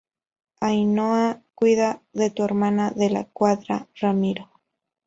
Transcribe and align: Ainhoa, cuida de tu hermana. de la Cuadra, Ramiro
Ainhoa, 0.61 1.43
cuida 1.53 2.01
de 2.13 2.31
tu 2.31 2.43
hermana. 2.43 2.89
de 2.89 3.11
la 3.11 3.25
Cuadra, 3.27 3.87
Ramiro 3.93 4.49